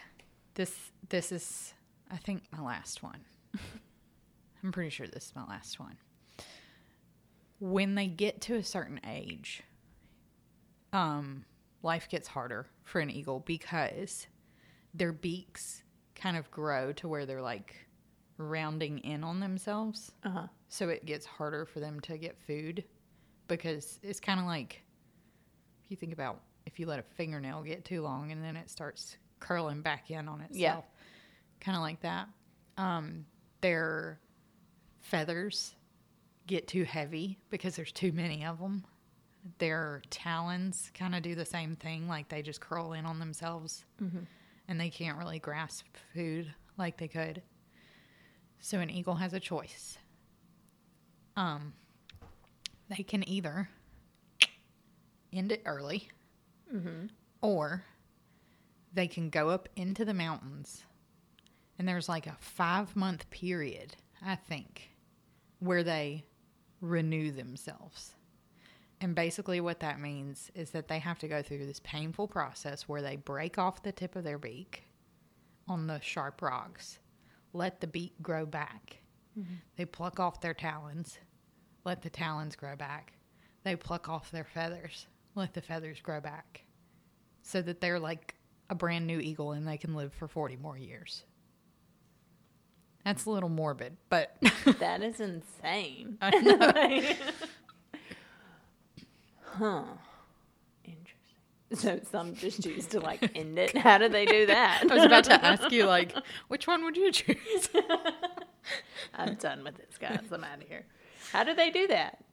This 0.53 0.73
this 1.09 1.33
is 1.33 1.73
I 2.09 2.15
think 2.15 2.43
my 2.53 2.63
last 2.63 3.03
one. 3.03 3.19
I'm 4.63 4.71
pretty 4.71 4.91
sure 4.91 5.07
this 5.07 5.25
is 5.25 5.33
my 5.35 5.43
last 5.45 5.77
one. 5.77 5.97
When 7.59 7.95
they 7.95 8.07
get 8.07 8.39
to 8.43 8.55
a 8.55 8.63
certain 8.63 9.01
age, 9.05 9.61
um, 10.93 11.43
life 11.85 12.09
gets 12.09 12.27
harder 12.27 12.65
for 12.83 12.99
an 12.99 13.09
eagle 13.09 13.39
because 13.45 14.27
their 14.93 15.13
beaks 15.13 15.83
kind 16.15 16.35
of 16.35 16.49
grow 16.51 16.91
to 16.93 17.07
where 17.07 17.25
they're 17.25 17.41
like 17.41 17.75
rounding 18.37 18.97
in 18.99 19.23
on 19.23 19.39
themselves. 19.39 20.11
Uh 20.23 20.29
huh. 20.29 20.47
So 20.67 20.89
it 20.89 21.05
gets 21.05 21.25
harder 21.25 21.65
for 21.65 21.79
them 21.79 21.99
to 22.01 22.17
get 22.17 22.35
food 22.45 22.83
because 23.47 23.99
it's 24.03 24.19
kind 24.19 24.39
of 24.39 24.45
like 24.47 24.81
If 25.83 25.91
you 25.91 25.97
think 25.97 26.11
about 26.11 26.41
if 26.65 26.79
you 26.79 26.87
let 26.87 26.99
a 26.99 27.03
fingernail 27.03 27.61
get 27.61 27.85
too 27.85 28.01
long 28.01 28.31
and 28.31 28.43
then 28.43 28.55
it 28.57 28.69
starts 28.71 29.17
curling 29.39 29.81
back 29.83 30.09
in 30.09 30.27
on 30.27 30.41
itself, 30.41 30.55
Yeah. 30.57 30.81
kind 31.59 31.75
of 31.77 31.83
like 31.83 32.01
that. 32.01 32.27
Um, 32.77 33.25
their 33.61 34.19
feathers 35.01 35.75
get 36.47 36.67
too 36.67 36.83
heavy 36.83 37.37
because 37.51 37.75
there's 37.75 37.91
too 37.91 38.11
many 38.11 38.43
of 38.43 38.59
them. 38.59 38.83
Their 39.59 40.01
talons 40.09 40.89
kind 40.93 41.13
of 41.15 41.21
do 41.21 41.35
the 41.35 41.45
same 41.45 41.75
thing, 41.75 42.07
like 42.07 42.29
they 42.29 42.41
just 42.41 42.59
curl 42.61 42.93
in 42.93 43.05
on 43.05 43.19
themselves 43.19 43.85
and 44.67 44.79
they 44.81 44.89
can't 44.89 45.17
really 45.19 45.37
grasp 45.39 45.85
food 46.13 46.53
like 46.77 46.97
they 46.97 47.07
could. 47.07 47.43
So 48.59 48.79
an 48.79 48.89
eagle 48.89 49.15
has 49.15 49.33
a 49.33 49.39
choice. 49.39 49.99
Um, 51.35 51.73
they 52.89 53.03
can 53.03 53.27
either 53.29 53.69
end 55.31 55.51
it 55.51 55.61
early, 55.65 56.09
or 57.41 57.83
they 58.93 59.07
can 59.07 59.29
go 59.29 59.49
up 59.49 59.69
into 59.75 60.05
the 60.05 60.13
mountains, 60.13 60.83
and 61.77 61.87
there's 61.87 62.09
like 62.09 62.25
a 62.25 62.35
five 62.39 62.95
month 62.95 63.29
period, 63.29 63.95
I 64.25 64.35
think, 64.35 64.89
where 65.59 65.83
they 65.83 66.25
renew 66.81 67.31
themselves. 67.31 68.14
And 69.01 69.13
basically, 69.13 69.59
what 69.59 69.81
that 69.81 69.99
means 69.99 70.49
is 70.55 70.71
that 70.71 70.87
they 70.87 70.99
have 70.99 71.19
to 71.19 71.27
go 71.27 71.41
through 71.41 71.65
this 71.65 71.81
painful 71.83 72.27
process 72.27 72.83
where 72.83 73.01
they 73.01 73.17
break 73.17 73.57
off 73.57 73.83
the 73.83 73.91
tip 73.91 74.15
of 74.15 74.23
their 74.23 74.37
beak 74.37 74.83
on 75.67 75.87
the 75.87 75.99
sharp 75.99 76.41
rocks, 76.41 76.99
let 77.53 77.81
the 77.81 77.87
beak 77.87 78.13
grow 78.21 78.45
back. 78.45 78.97
Mm-hmm. 79.37 79.55
They 79.75 79.85
pluck 79.85 80.19
off 80.19 80.39
their 80.41 80.53
talons, 80.53 81.19
let 81.83 82.01
the 82.01 82.09
talons 82.09 82.55
grow 82.55 82.75
back. 82.75 83.13
They 83.63 83.75
pluck 83.75 84.07
off 84.07 84.31
their 84.31 84.45
feathers, 84.45 85.07
let 85.33 85.53
the 85.53 85.61
feathers 85.61 85.99
grow 85.99 86.21
back. 86.21 86.63
So 87.41 87.61
that 87.63 87.81
they're 87.81 87.99
like 87.99 88.35
a 88.69 88.75
brand 88.75 89.05
new 89.07 89.19
eagle 89.19 89.51
and 89.51 89.67
they 89.67 89.77
can 89.77 89.93
live 89.95 90.13
for 90.13 90.27
40 90.27 90.55
more 90.57 90.77
years. 90.77 91.23
That's 93.03 93.25
a 93.25 93.29
little 93.29 93.49
morbid, 93.49 93.97
but 94.09 94.35
That 94.79 95.03
is 95.03 95.19
insane. 95.19 96.17
I 96.21 96.31
know. 96.31 97.29
huh. 99.57 99.83
Interesting. 100.83 101.15
So 101.73 101.99
some 102.11 102.35
just 102.35 102.61
choose 102.63 102.85
to 102.87 102.99
like 102.99 103.31
end 103.35 103.57
it. 103.59 103.75
How 103.77 103.97
do 103.97 104.07
they 104.09 104.25
do 104.25 104.45
that? 104.47 104.83
I 104.89 104.93
was 104.93 105.03
about 105.03 105.23
to 105.25 105.33
ask 105.45 105.71
you, 105.71 105.85
like, 105.85 106.13
which 106.47 106.67
one 106.67 106.83
would 106.83 106.95
you 106.97 107.11
choose? 107.11 107.69
I'm 109.13 109.35
done 109.35 109.63
with 109.63 109.75
this, 109.77 109.97
guys. 109.99 110.19
I'm 110.31 110.43
out 110.43 110.61
of 110.61 110.67
here. 110.67 110.85
How 111.31 111.43
do 111.43 111.53
they 111.53 111.69
do 111.71 111.87
that? 111.87 112.23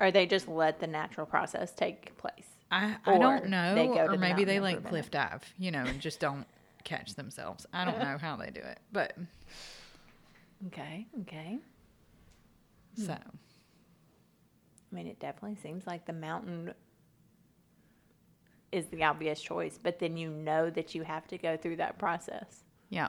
Or 0.00 0.10
they 0.10 0.26
just 0.26 0.48
let 0.48 0.80
the 0.80 0.86
natural 0.86 1.26
process 1.26 1.72
take 1.72 2.16
place? 2.16 2.44
I, 2.70 2.96
I 3.06 3.18
don't 3.18 3.48
know. 3.48 3.74
they 3.74 3.86
go 3.86 4.08
to 4.08 4.14
or 4.14 4.18
maybe 4.18 4.44
they 4.44 4.58
like 4.58 4.82
cliff 4.84 5.10
dive, 5.10 5.44
you 5.58 5.70
know, 5.70 5.84
and 5.84 6.00
just 6.00 6.18
don't 6.20 6.46
catch 6.84 7.14
themselves. 7.14 7.66
I 7.72 7.84
don't 7.84 7.98
know 7.98 8.16
how 8.18 8.34
they 8.36 8.50
do 8.50 8.60
it. 8.60 8.78
But 8.92 9.14
Okay, 10.68 11.06
okay. 11.22 11.58
so, 12.96 13.16
I 14.92 14.94
mean, 14.94 15.06
it 15.06 15.18
definitely 15.20 15.56
seems 15.56 15.86
like 15.86 16.04
the 16.04 16.12
mountain 16.12 16.74
is 18.70 18.86
the 18.86 19.02
obvious 19.04 19.40
choice, 19.40 19.78
but 19.82 19.98
then 19.98 20.16
you 20.16 20.30
know 20.30 20.70
that 20.70 20.94
you 20.94 21.02
have 21.02 21.26
to 21.28 21.38
go 21.38 21.56
through 21.56 21.76
that 21.76 21.98
process. 21.98 22.64
yeah. 22.90 23.08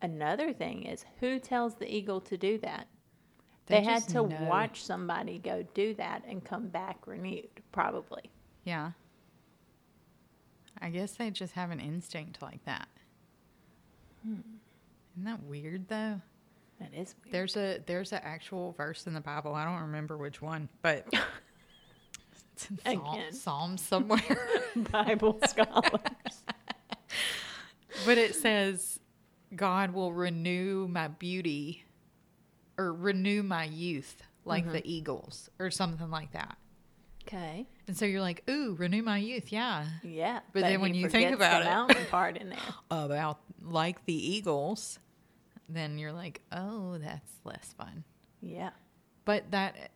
Another 0.00 0.52
thing 0.52 0.84
is 0.84 1.04
who 1.18 1.40
tells 1.40 1.74
the 1.74 1.92
eagle 1.92 2.20
to 2.20 2.36
do 2.38 2.56
that? 2.58 2.86
They 3.66 3.80
They, 3.80 3.84
had 3.84 4.04
to 4.10 4.26
know. 4.28 4.46
watch 4.48 4.80
somebody 4.84 5.38
go 5.38 5.64
do 5.74 5.92
that 5.94 6.22
and 6.28 6.44
come 6.44 6.68
back 6.68 7.04
renewed, 7.06 7.48
probably. 7.72 8.30
Yeah. 8.62 8.92
I 10.80 10.90
guess 10.90 11.12
they 11.16 11.30
just 11.32 11.54
have 11.54 11.72
an 11.72 11.80
instinct 11.80 12.40
like 12.40 12.64
that. 12.64 12.86
Hmm. 14.22 14.36
Isn't 15.16 15.24
that 15.24 15.42
weird 15.42 15.88
though? 15.88 16.20
That 16.80 16.94
is 16.94 17.14
weird. 17.24 17.32
There's 17.32 17.56
a 17.56 17.78
there's 17.86 18.12
an 18.12 18.20
actual 18.22 18.72
verse 18.72 19.06
in 19.06 19.14
the 19.14 19.20
Bible. 19.20 19.54
I 19.54 19.64
don't 19.64 19.80
remember 19.82 20.16
which 20.16 20.40
one, 20.40 20.68
but 20.82 21.06
it's 22.52 22.68
in 22.70 22.98
Psalm. 23.00 23.20
Psalms 23.32 23.82
somewhere. 23.82 24.38
Bible 24.92 25.38
scholars. 25.46 26.42
but 28.06 28.18
it 28.18 28.34
says, 28.34 29.00
"God 29.54 29.90
will 29.92 30.12
renew 30.12 30.86
my 30.88 31.08
beauty, 31.08 31.84
or 32.76 32.92
renew 32.92 33.42
my 33.42 33.64
youth 33.64 34.22
like 34.44 34.64
Mm-hmm. 34.64 34.72
the 34.74 34.90
eagles, 34.92 35.50
or 35.58 35.70
something 35.70 36.10
like 36.10 36.32
that." 36.32 36.56
Okay. 37.26 37.66
And 37.86 37.96
so 37.96 38.04
you're 38.06 38.20
like, 38.22 38.42
"Ooh, 38.48 38.74
renew 38.78 39.02
my 39.02 39.18
youth, 39.18 39.52
yeah." 39.52 39.84
Yeah. 40.02 40.40
But 40.52 40.62
then 40.62 40.80
when 40.80 40.94
you 40.94 41.08
think 41.08 41.34
about 41.34 41.88
the 41.88 41.98
it- 42.00 42.10
part 42.10 42.36
in 42.36 42.50
there. 42.50 42.58
About 42.90 43.40
like 43.62 44.04
the 44.06 44.14
eagles, 44.36 44.98
then 45.68 45.98
you're 45.98 46.12
like, 46.12 46.40
"Oh, 46.52 46.98
that's 46.98 47.32
less 47.44 47.74
fun." 47.76 48.04
Yeah. 48.40 48.70
But 49.24 49.50
that 49.50 49.90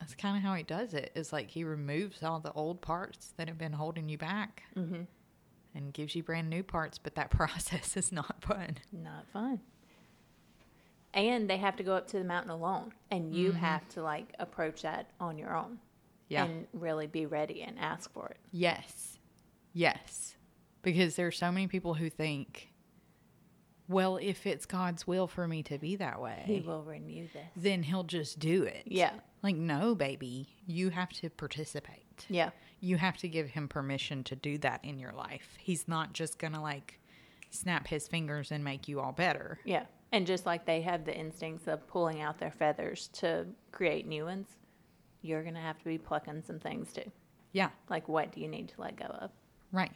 that's 0.00 0.14
kind 0.14 0.36
of 0.36 0.42
how 0.42 0.54
he 0.54 0.62
does 0.62 0.94
it. 0.94 1.10
Is 1.14 1.32
like 1.32 1.50
he 1.50 1.64
removes 1.64 2.22
all 2.22 2.40
the 2.40 2.52
old 2.52 2.80
parts 2.80 3.32
that 3.36 3.48
have 3.48 3.58
been 3.58 3.72
holding 3.72 4.08
you 4.08 4.18
back, 4.18 4.62
Mm-hmm. 4.76 5.02
and 5.74 5.92
gives 5.92 6.14
you 6.14 6.22
brand 6.22 6.48
new 6.50 6.62
parts. 6.62 6.98
But 6.98 7.14
that 7.16 7.30
process 7.38 7.96
is 7.96 8.12
not 8.12 8.42
fun. 8.42 8.76
Not 8.92 9.26
fun. 9.32 9.60
And 11.14 11.48
they 11.48 11.56
have 11.56 11.76
to 11.76 11.82
go 11.82 11.94
up 11.94 12.08
to 12.08 12.18
the 12.18 12.24
mountain 12.24 12.50
alone, 12.50 12.92
and 13.10 13.34
you 13.34 13.52
have 13.52 13.88
to 13.90 14.02
like 14.02 14.34
approach 14.38 14.82
that 14.82 15.10
on 15.18 15.38
your 15.38 15.56
own. 15.56 15.78
Yeah. 16.28 16.44
And 16.44 16.66
really 16.72 17.06
be 17.06 17.24
ready 17.24 17.62
and 17.62 17.78
ask 17.78 18.12
for 18.12 18.26
it. 18.28 18.38
Yes, 18.50 19.18
yes, 19.72 20.34
because 20.82 21.14
there 21.14 21.28
are 21.28 21.32
so 21.32 21.52
many 21.52 21.68
people 21.68 21.94
who 21.94 22.10
think, 22.10 22.72
well, 23.88 24.16
if 24.16 24.46
it's 24.46 24.66
God's 24.66 25.06
will 25.06 25.26
for 25.26 25.46
me 25.46 25.62
to 25.64 25.78
be 25.78 25.96
that 25.96 26.20
way, 26.20 26.42
He 26.46 26.60
will 26.60 26.82
renew 26.82 27.26
this. 27.32 27.46
then 27.56 27.82
He'll 27.82 28.02
just 28.04 28.38
do 28.38 28.64
it. 28.64 28.82
Yeah. 28.86 29.12
Like, 29.42 29.56
no, 29.56 29.94
baby, 29.94 30.48
you 30.66 30.90
have 30.90 31.10
to 31.14 31.30
participate. 31.30 32.26
Yeah. 32.28 32.50
you 32.80 32.96
have 32.96 33.16
to 33.18 33.28
give 33.28 33.48
him 33.48 33.68
permission 33.68 34.24
to 34.24 34.34
do 34.36 34.56
that 34.58 34.80
in 34.84 34.98
your 34.98 35.12
life. 35.12 35.48
He's 35.58 35.86
not 35.86 36.12
just 36.14 36.38
gonna 36.38 36.62
like 36.62 36.98
snap 37.50 37.86
his 37.86 38.08
fingers 38.08 38.50
and 38.50 38.64
make 38.64 38.88
you 38.88 39.00
all 39.00 39.12
better. 39.12 39.58
Yeah. 39.64 39.84
And 40.12 40.26
just 40.26 40.46
like 40.46 40.64
they 40.66 40.80
have 40.82 41.04
the 41.04 41.14
instincts 41.16 41.66
of 41.68 41.86
pulling 41.88 42.22
out 42.22 42.38
their 42.38 42.50
feathers 42.50 43.08
to 43.14 43.46
create 43.72 44.06
new 44.06 44.24
ones, 44.24 44.48
you're 45.20 45.42
going 45.42 45.54
to 45.54 45.60
have 45.60 45.78
to 45.78 45.84
be 45.84 45.98
plucking 45.98 46.42
some 46.46 46.58
things 46.60 46.92
too. 46.92 47.10
Yeah, 47.52 47.70
Like, 47.90 48.08
what 48.08 48.30
do 48.32 48.40
you 48.40 48.46
need 48.48 48.68
to 48.68 48.80
let 48.80 48.96
go 48.96 49.06
of? 49.06 49.30
right. 49.72 49.90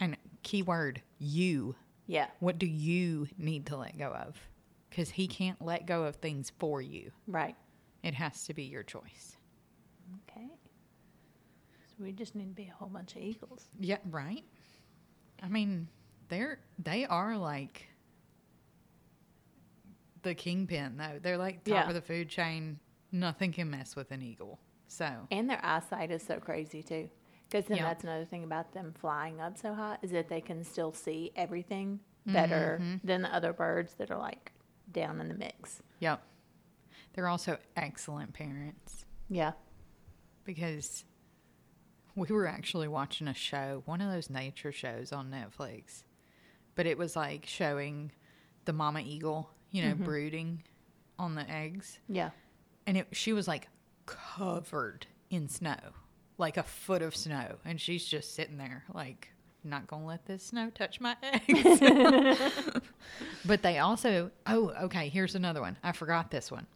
And 0.00 0.16
keyword 0.44 1.02
you. 1.18 1.74
Yeah. 2.08 2.26
What 2.40 2.58
do 2.58 2.66
you 2.66 3.28
need 3.38 3.66
to 3.66 3.76
let 3.76 3.96
go 3.96 4.08
of? 4.12 4.36
Because 4.90 5.10
he 5.10 5.28
can't 5.28 5.60
let 5.64 5.86
go 5.86 6.04
of 6.04 6.16
things 6.16 6.50
for 6.58 6.80
you. 6.82 7.12
Right. 7.28 7.54
It 8.02 8.14
has 8.14 8.44
to 8.44 8.54
be 8.54 8.64
your 8.64 8.82
choice. 8.82 9.36
Okay. 10.30 10.48
So 11.86 11.94
we 12.02 12.12
just 12.12 12.34
need 12.34 12.48
to 12.48 12.54
be 12.54 12.68
a 12.72 12.74
whole 12.74 12.88
bunch 12.88 13.14
of 13.14 13.22
eagles. 13.22 13.68
Yeah, 13.78 13.98
right. 14.10 14.42
I 15.42 15.48
mean, 15.48 15.86
they're 16.28 16.58
they 16.82 17.04
are 17.04 17.36
like 17.36 17.86
the 20.22 20.34
kingpin 20.34 20.96
though. 20.96 21.18
They're 21.22 21.38
like 21.38 21.62
top 21.64 21.74
Yeah. 21.74 21.88
of 21.88 21.94
the 21.94 22.00
food 22.00 22.28
chain. 22.28 22.78
Nothing 23.12 23.52
can 23.52 23.70
mess 23.70 23.94
with 23.96 24.10
an 24.12 24.22
eagle. 24.22 24.58
So 24.86 25.10
And 25.30 25.48
their 25.50 25.60
eyesight 25.62 26.10
is 26.10 26.22
so 26.22 26.38
crazy 26.40 26.82
too. 26.82 27.10
Because 27.48 27.66
then 27.66 27.78
Yeah. 27.78 27.84
that's 27.84 28.04
another 28.04 28.24
thing 28.26 28.44
about 28.44 28.72
them 28.72 28.92
flying 28.98 29.40
up 29.40 29.56
so 29.56 29.72
high 29.74 29.98
is 30.02 30.10
that 30.10 30.28
they 30.28 30.40
can 30.40 30.62
still 30.64 30.92
see 30.92 31.32
everything 31.34 32.00
better 32.26 32.78
Mm-hmm. 32.82 33.06
than 33.06 33.22
the 33.22 33.34
other 33.34 33.52
birds 33.54 33.94
that 33.94 34.10
are 34.10 34.18
like 34.18 34.52
down 34.92 35.20
in 35.20 35.28
the 35.28 35.34
mix. 35.34 35.82
Yep. 36.00 36.22
They're 37.14 37.28
also 37.28 37.58
excellent 37.74 38.34
parents 38.34 39.06
Yeah. 39.30 39.52
because 40.44 41.04
we 42.14 42.26
were 42.28 42.46
actually 42.46 42.88
watching 42.88 43.28
a 43.28 43.34
show, 43.34 43.82
one 43.86 44.00
of 44.00 44.10
those 44.12 44.28
nature 44.28 44.72
shows 44.72 45.12
on 45.12 45.30
Netflix. 45.30 46.02
But 46.74 46.86
it 46.86 46.98
was 46.98 47.16
like 47.16 47.46
showing 47.46 48.12
the 48.66 48.72
mama 48.72 49.00
eagle, 49.00 49.50
you 49.70 49.82
know, 49.84 49.94
brooding 49.94 50.64
on 51.18 51.34
the 51.34 51.48
eggs. 51.50 51.98
Yeah. 52.08 52.30
And 52.86 52.96
it, 52.96 53.08
she 53.12 53.32
was 53.32 53.48
like 53.48 53.68
covered 54.06 55.06
in 55.30 55.48
snow, 55.48 55.78
like 56.38 56.56
a 56.56 56.62
foot 56.62 57.02
of 57.02 57.14
snow. 57.14 57.56
And 57.64 57.80
she's 57.80 58.04
just 58.04 58.34
sitting 58.34 58.56
there, 58.56 58.84
like, 58.94 59.28
not 59.64 59.88
to 60.02 60.06
let 60.06 60.24
this 60.26 60.44
snow 60.44 60.70
touch 60.70 61.00
my 61.00 61.16
eggs. 61.22 61.80
but 63.44 63.62
they 63.62 63.78
also, 63.78 64.30
oh, 64.46 64.70
okay, 64.84 65.08
here's 65.08 65.34
another 65.34 65.60
one. 65.60 65.76
I 65.82 65.92
forgot 65.92 66.30
this 66.30 66.50
one. 66.50 66.66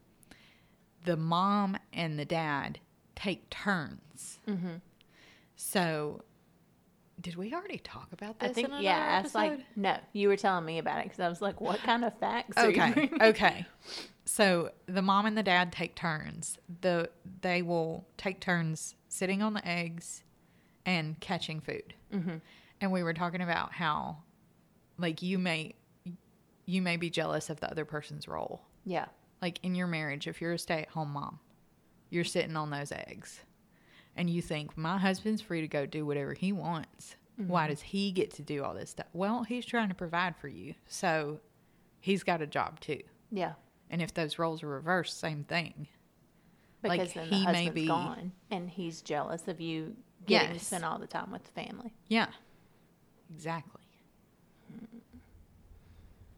The 1.05 1.17
mom 1.17 1.77
and 1.91 2.19
the 2.19 2.25
dad 2.25 2.79
take 3.15 3.49
turns. 3.49 4.39
Mm-hmm. 4.47 4.75
So, 5.55 6.23
did 7.21 7.35
we 7.35 7.53
already 7.53 7.77
talk 7.77 8.09
about 8.11 8.39
this? 8.39 8.49
I 8.49 8.53
think, 8.53 8.69
in 8.69 8.81
yeah, 8.81 8.97
another 8.97 9.11
I 9.11 9.21
was 9.21 9.35
like, 9.35 9.59
no, 9.75 9.97
you 10.13 10.27
were 10.27 10.37
telling 10.37 10.65
me 10.65 10.79
about 10.79 10.99
it 10.99 11.05
because 11.05 11.19
I 11.19 11.29
was 11.29 11.41
like, 11.41 11.61
what 11.61 11.79
kind 11.79 12.03
of 12.03 12.17
facts 12.19 12.57
okay 12.57 13.09
okay 13.21 13.65
so 14.25 14.71
the 14.87 15.01
mom 15.01 15.25
and 15.25 15.37
the 15.37 15.43
dad 15.43 15.71
take 15.71 15.95
turns 15.95 16.57
the 16.81 17.09
they 17.41 17.61
will 17.61 18.05
take 18.17 18.39
turns 18.39 18.95
sitting 19.13 19.41
on 19.41 19.53
the 19.53 19.67
eggs 19.67 20.23
and 20.85 21.19
catching 21.19 21.59
food. 21.61 21.93
Mm-hmm. 22.13 22.37
And 22.81 22.91
we 22.91 23.03
were 23.03 23.13
talking 23.13 23.41
about 23.41 23.73
how, 23.73 24.17
like, 24.97 25.21
you 25.21 25.37
may 25.37 25.75
you 26.65 26.81
may 26.81 26.95
be 26.95 27.09
jealous 27.09 27.49
of 27.49 27.59
the 27.59 27.69
other 27.69 27.85
person's 27.85 28.27
role. 28.27 28.61
Yeah. 28.85 29.05
Like 29.41 29.59
in 29.63 29.75
your 29.75 29.87
marriage, 29.87 30.27
if 30.27 30.39
you're 30.39 30.53
a 30.53 30.59
stay 30.59 30.81
at 30.83 30.89
home 30.89 31.09
mom, 31.09 31.39
you're 32.09 32.23
sitting 32.23 32.55
on 32.55 32.69
those 32.69 32.93
eggs, 32.93 33.41
and 34.15 34.29
you 34.29 34.41
think 34.41 34.77
my 34.77 34.97
husband's 34.97 35.41
free 35.41 35.61
to 35.61 35.67
go 35.67 35.85
do 35.85 36.05
whatever 36.05 36.33
he 36.33 36.51
wants. 36.51 37.15
Why 37.35 37.63
mm-hmm. 37.63 37.71
does 37.71 37.81
he 37.81 38.11
get 38.11 38.31
to 38.35 38.41
do 38.41 38.63
all 38.63 38.73
this 38.73 38.91
stuff? 38.91 39.07
Well, 39.13 39.43
he's 39.43 39.65
trying 39.65 39.89
to 39.89 39.95
provide 39.95 40.35
for 40.35 40.47
you, 40.47 40.75
so 40.87 41.39
he's 41.99 42.23
got 42.23 42.41
a 42.41 42.47
job 42.47 42.79
too. 42.79 43.01
Yeah. 43.31 43.53
And 43.89 44.01
if 44.01 44.13
those 44.13 44.37
roles 44.37 44.61
are 44.63 44.67
reversed, 44.67 45.19
same 45.19 45.43
thing. 45.43 45.87
Like, 46.83 46.99
Because 46.99 47.13
then 47.13 47.29
the 47.29 47.35
he 47.35 47.45
may 47.47 47.69
be- 47.69 47.87
gone 47.87 48.33
and 48.51 48.69
he's 48.69 49.01
jealous 49.01 49.47
of 49.47 49.61
you 49.61 49.95
getting 50.25 50.57
to 50.57 50.63
spend 50.63 50.85
all 50.85 50.99
the 50.99 51.07
time 51.07 51.31
with 51.31 51.43
the 51.43 51.51
family. 51.51 51.93
Yeah, 52.07 52.27
exactly. 53.33 53.81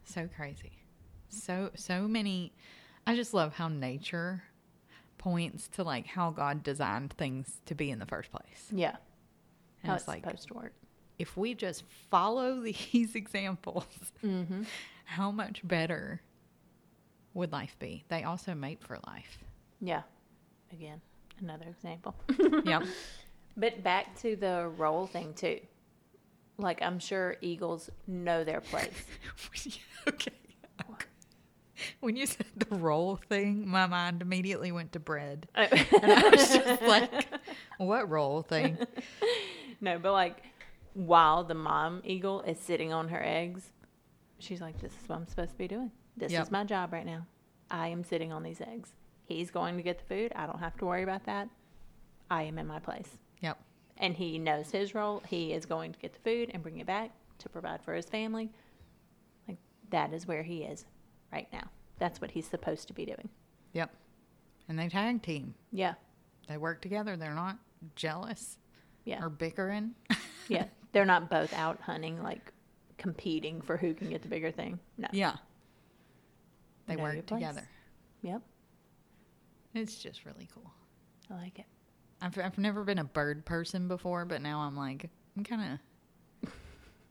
So 0.05 0.29
crazy. 0.33 0.71
So 1.29 1.71
so 1.75 2.07
many. 2.07 2.53
I 3.07 3.15
just 3.15 3.33
love 3.33 3.53
how 3.53 3.67
nature 3.67 4.43
points 5.29 5.67
to 5.69 5.83
like 5.83 6.05
how 6.05 6.29
God 6.29 6.61
designed 6.61 7.13
things 7.13 7.59
to 7.65 7.73
be 7.73 7.89
in 7.89 7.97
the 7.97 8.05
first 8.05 8.31
place. 8.31 8.67
Yeah. 8.71 8.95
And 9.81 9.89
How 9.89 9.95
it's 9.95 10.07
like 10.07 10.23
supposed 10.23 10.47
to 10.49 10.53
work. 10.53 10.73
if 11.17 11.35
we 11.35 11.55
just 11.55 11.83
follow 12.11 12.59
these 12.91 13.15
examples, 13.15 13.85
Mm-hmm. 14.23 14.63
how 15.05 15.31
much 15.31 15.67
better 15.67 16.21
would 17.33 17.51
life 17.51 17.75
be? 17.79 18.03
They 18.07 18.23
also 18.23 18.53
mate 18.53 18.81
for 18.83 18.99
life. 19.07 19.39
Yeah. 19.81 20.03
Again, 20.71 21.01
another 21.41 21.65
example. 21.67 22.13
yep. 22.65 22.83
But 23.57 23.83
back 23.83 24.15
to 24.19 24.35
the 24.35 24.69
role 24.77 25.07
thing 25.07 25.33
too. 25.33 25.59
Like 26.57 26.81
I'm 26.81 26.99
sure 26.99 27.37
eagles 27.41 27.89
know 28.05 28.43
their 28.43 28.59
place. 28.61 28.91
okay. 30.07 30.31
When 31.99 32.15
you 32.15 32.25
said 32.25 32.45
the 32.55 32.75
roll 32.75 33.15
thing, 33.29 33.67
my 33.67 33.85
mind 33.87 34.21
immediately 34.21 34.71
went 34.71 34.91
to 34.93 34.99
bread. 34.99 35.47
Oh. 35.55 35.61
And 36.01 36.11
I 36.11 36.29
was 36.29 36.49
just 36.53 36.81
like, 36.83 37.27
what 37.77 38.09
roll 38.09 38.41
thing? 38.41 38.77
no, 39.81 39.99
but 39.99 40.11
like 40.13 40.43
while 40.93 41.43
the 41.43 41.53
mom 41.55 42.01
eagle 42.05 42.41
is 42.41 42.59
sitting 42.59 42.93
on 42.93 43.09
her 43.09 43.21
eggs, 43.23 43.71
she's 44.39 44.61
like, 44.61 44.79
"This 44.79 44.91
is 44.93 45.09
what 45.09 45.17
I'm 45.17 45.27
supposed 45.27 45.51
to 45.51 45.57
be 45.57 45.67
doing. 45.67 45.91
This 46.17 46.31
Yep. 46.31 46.43
is 46.43 46.51
my 46.51 46.63
job 46.63 46.93
right 46.93 47.05
now. 47.05 47.25
I 47.69 47.87
am 47.89 48.03
sitting 48.03 48.31
on 48.31 48.43
these 48.43 48.61
eggs. 48.61 48.93
He's 49.25 49.51
going 49.51 49.75
to 49.77 49.83
get 49.83 49.97
the 49.99 50.05
food. 50.05 50.31
I 50.35 50.45
don't 50.45 50.59
have 50.59 50.77
to 50.77 50.85
worry 50.85 51.03
about 51.03 51.25
that. 51.25 51.49
I 52.29 52.43
am 52.43 52.57
in 52.57 52.67
my 52.67 52.79
place." 52.79 53.17
Yep. 53.41 53.59
and 53.97 54.13
he 54.15 54.37
knows 54.39 54.71
his 54.71 54.93
role. 54.95 55.21
He 55.27 55.51
is 55.53 55.65
going 55.65 55.91
to 55.93 55.99
get 55.99 56.13
the 56.13 56.19
food 56.19 56.51
and 56.53 56.61
bring 56.63 56.79
it 56.79 56.85
back 56.87 57.11
to 57.39 57.49
provide 57.49 57.81
for 57.83 57.93
his 57.93 58.05
family. 58.05 58.49
Like 59.47 59.57
that 59.89 60.13
is 60.13 60.25
where 60.27 60.43
he 60.43 60.63
is 60.63 60.85
right 61.31 61.47
now. 61.53 61.69
That's 61.99 62.19
what 62.21 62.31
he's 62.31 62.47
supposed 62.47 62.87
to 62.87 62.93
be 62.93 63.05
doing. 63.05 63.29
Yep. 63.73 63.91
And 64.67 64.77
they 64.79 64.89
tag 64.89 65.21
team. 65.21 65.53
Yeah. 65.71 65.93
They 66.47 66.57
work 66.57 66.81
together. 66.81 67.15
They're 67.17 67.33
not 67.33 67.57
jealous 67.95 68.57
Yeah. 69.05 69.23
or 69.23 69.29
bickering. 69.29 69.95
yeah. 70.47 70.65
They're 70.91 71.05
not 71.05 71.29
both 71.29 71.53
out 71.53 71.79
hunting 71.81 72.21
like 72.23 72.51
competing 72.97 73.61
for 73.61 73.77
who 73.77 73.93
can 73.93 74.09
get 74.09 74.21
the 74.21 74.27
bigger 74.29 74.51
thing. 74.51 74.79
No. 74.97 75.07
yeah. 75.11 75.35
They 76.87 76.95
Know 76.95 77.03
work 77.03 77.25
together. 77.25 77.67
Yep. 78.21 78.41
It's 79.73 79.95
just 79.97 80.25
really 80.25 80.47
cool. 80.53 80.71
I 81.29 81.35
like 81.35 81.59
it. 81.59 81.65
I've, 82.21 82.37
I've 82.37 82.57
never 82.57 82.83
been 82.83 82.99
a 82.99 83.03
bird 83.03 83.45
person 83.45 83.87
before, 83.87 84.25
but 84.25 84.41
now 84.41 84.59
I'm 84.61 84.75
like, 84.77 85.09
I'm 85.35 85.43
kind 85.43 85.79
of, 86.43 86.49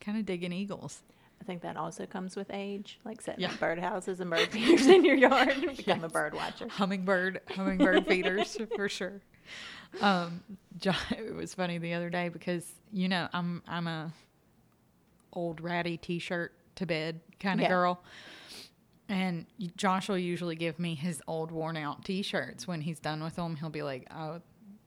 kind 0.00 0.17
of 0.19 0.25
digging 0.25 0.53
eagles. 0.53 1.03
I 1.45 1.47
think 1.47 1.61
that 1.61 1.77
also 1.77 2.07
comes 2.07 2.37
with 2.37 2.51
age, 2.51 2.99
like 3.05 3.21
setting 3.21 3.43
Yeah. 3.43 3.51
birdhouses 3.51 4.21
and 4.21 4.31
bird 4.31 4.49
feeders 4.49 4.87
in 4.87 5.05
your 5.05 5.15
yard 5.17 5.51
and 5.51 5.77
become 5.77 6.03
a 6.03 6.09
bird 6.09 6.33
watcher. 6.33 6.69
hummingbird 6.69 7.43
hummingbird 7.54 8.07
feeders 8.09 8.57
for 8.75 8.89
sure. 8.89 9.21
Um, 10.00 10.43
Jo- 10.78 10.93
it 11.11 11.35
was 11.35 11.52
funny 11.52 11.76
the 11.76 11.93
other 11.93 12.09
day 12.09 12.30
because 12.30 12.67
you 12.93 13.09
know 13.11 13.28
I'm 13.35 13.63
I'm 13.69 13.87
a 13.87 14.13
old 15.35 15.61
ratty 15.61 15.99
t-shirt 15.99 16.52
to 16.76 16.87
bed 16.87 17.21
kind 17.41 17.61
of 17.61 17.65
Yeah. 17.65 17.69
girl, 17.69 18.02
and 19.11 19.45
Josh 19.76 20.09
will 20.09 20.17
usually 20.19 20.57
give 20.57 20.78
me 20.78 20.95
his 20.95 21.21
old 21.28 21.50
worn 21.50 21.76
out 21.76 22.04
t-shirts 22.07 22.67
when 22.67 22.80
he's 22.80 23.00
done 23.00 23.23
with 23.23 23.37
them. 23.37 23.57
He'll 23.57 23.69
be 23.69 23.83
like, 23.83 24.07
"Oh, 24.11 24.41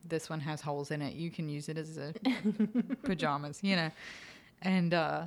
this 0.08 0.28
one 0.28 0.39
has 0.39 0.60
holes 0.62 0.89
in 0.89 1.04
it. 1.04 1.13
You 1.13 1.30
can 1.30 1.50
use 1.50 1.70
it 1.70 1.78
as 1.78 1.98
a 2.00 2.13
pajamas," 3.04 3.60
you 3.62 3.76
know. 3.76 3.91
And 4.63 4.93
uh, 4.96 5.26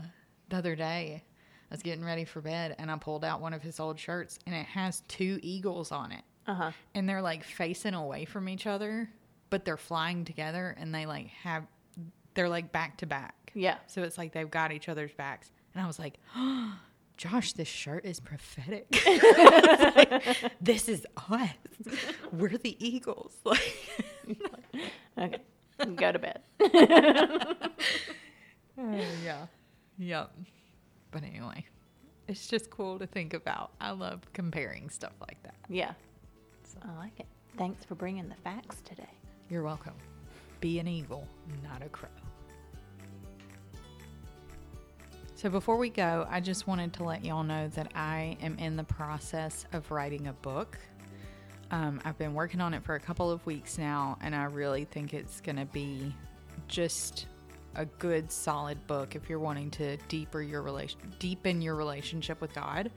the 0.51 0.57
other 0.57 0.77
day, 0.77 1.23
I 1.71 1.75
was 1.75 1.83
getting 1.83 2.05
ready 2.05 2.25
for 2.25 2.41
bed, 2.41 2.75
and 2.79 2.91
I 2.91 2.97
pulled 2.97 3.25
out 3.25 3.41
one 3.41 3.53
of 3.55 3.63
his 3.63 3.81
old 3.81 3.99
shirts, 3.99 4.39
and 4.47 4.55
it 4.55 4.67
has 4.67 5.03
two 5.09 5.39
eagles 5.43 5.91
on 5.93 6.13
it 6.13 6.23
Uh 6.47 6.55
huh. 6.55 6.71
and 6.95 7.09
they're 7.09 7.23
like 7.23 7.45
facing 7.45 7.95
away 7.95 8.25
from 8.25 8.49
each 8.49 8.67
other, 8.67 9.09
but 9.51 9.65
they're 9.65 9.77
flying 9.77 10.25
together 10.25 10.75
and 10.79 10.95
they 10.95 11.07
like 11.07 11.29
have 11.43 11.65
they're 12.35 12.49
like 12.49 12.71
back 12.73 12.97
to 12.99 13.07
back. 13.07 13.53
Yeah. 13.55 13.77
So 13.89 14.03
it's 14.03 14.17
like 14.19 14.33
they've 14.33 14.51
got 14.51 14.71
each 14.73 14.89
other's 14.89 15.13
backs. 15.13 15.51
And 15.75 15.83
I 15.83 15.87
was 15.87 15.99
like, 15.99 16.19
oh, 16.37 16.75
Josh, 17.17 17.53
this 17.53 17.69
shirt 17.69 18.05
is 18.05 18.19
prophetic. 18.21 18.87
Like, 19.97 20.53
this 20.61 20.89
is 20.89 21.05
us. 21.31 21.49
We're 22.33 22.57
the 22.59 22.77
Eagles. 22.85 23.33
Like, 23.45 23.59
Okay. 25.19 25.39
Go 25.97 26.13
to 26.13 26.19
bed. 26.19 26.41
yeah. 29.25 29.47
Yep. 30.01 30.33
But 31.11 31.25
anyway, 31.25 31.67
it's 32.27 32.49
just 32.49 32.71
cool 32.71 32.99
to 32.99 33.07
think 33.07 33.35
about. 33.35 33.73
I 33.81 33.91
love 33.91 34.23
comparing 34.33 34.89
stuff 34.89 35.13
like 35.21 35.41
that. 35.43 35.57
Yeah. 35.69 35.93
I 36.83 36.97
like 36.99 37.21
it. 37.21 37.27
Thanks 37.59 37.85
for 37.85 37.95
bringing 37.95 38.29
the 38.29 38.35
facts 38.37 38.81
today. 38.81 39.11
You're 39.51 39.63
welcome. 39.63 39.93
Be 40.61 40.79
an 40.79 40.89
eagle, 40.89 41.29
not 41.63 41.83
a 41.83 41.89
crow. 41.91 42.09
So, 45.35 45.51
before 45.51 45.77
we 45.77 45.91
go, 45.91 46.27
I 46.31 46.41
just 46.41 46.67
wanted 46.67 46.95
to 46.95 47.05
let 47.05 47.25
y'all 47.25 47.43
know 47.43 47.69
that 47.69 47.93
I 47.95 48.39
am 48.41 48.59
in 48.59 48.77
the 48.77 48.85
process 48.85 49.67
of 49.73 49.91
writing 49.91 50.29
a 50.29 50.33
book. 50.33 50.79
Um, 51.71 52.01
I've 52.05 52.17
been 52.17 52.35
working 52.35 52.61
on 52.61 52.73
it 52.73 52.85
for 52.85 52.95
a 52.95 53.01
couple 53.01 53.31
of 53.31 53.45
weeks 53.45 53.77
now, 53.77 54.17
and 54.23 54.35
I 54.35 54.45
really 54.45 54.85
think 54.85 55.13
it's 55.13 55.41
going 55.41 55.57
to 55.57 55.67
be 55.67 56.15
just 56.69 57.27
a 57.75 57.85
good, 57.85 58.31
solid 58.31 58.87
book 58.87 59.15
if 59.15 59.29
you're 59.29 59.39
wanting 59.39 59.71
to 59.73 59.97
deeper 60.09 60.43
your 60.43 60.63
relation, 60.63 60.99
deepen 61.19 61.63
your 61.63 61.75
relationship 61.75 62.41
with 62.41 62.55
God. 62.55 62.91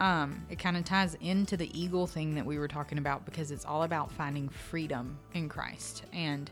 Um, 0.00 0.44
it 0.50 0.58
kind 0.58 0.76
of 0.76 0.84
ties 0.84 1.16
into 1.20 1.56
the 1.56 1.70
eagle 1.78 2.06
thing 2.06 2.34
that 2.34 2.44
we 2.44 2.58
were 2.58 2.68
talking 2.68 2.98
about 2.98 3.24
because 3.24 3.50
it's 3.50 3.64
all 3.64 3.84
about 3.84 4.10
finding 4.10 4.48
freedom 4.48 5.18
in 5.34 5.48
Christ 5.48 6.04
and 6.12 6.50